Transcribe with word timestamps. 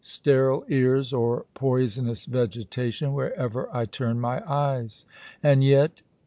Sterile 0.03 0.65
ears 0.67 1.13
or 1.13 1.45
poisonous 1.53 2.25
vegetation, 2.25 3.13
wherever 3.13 3.69
I 3.71 3.85
turn 3.85 4.19
my 4.19 4.41
eyes. 4.51 5.05
And 5.43 5.63
yet! 5.63 6.01